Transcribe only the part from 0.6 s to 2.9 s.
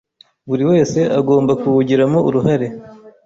wese agomba kuwugiramo uruhare;